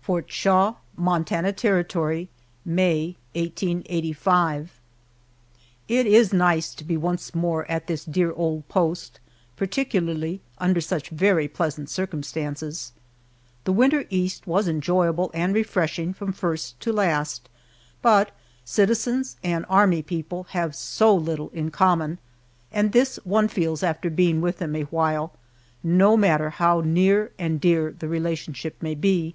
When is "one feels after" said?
23.24-24.08